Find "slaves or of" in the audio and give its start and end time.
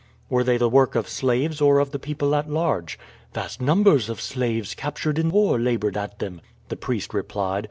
1.07-1.91